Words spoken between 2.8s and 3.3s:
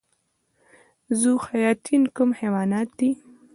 دي؟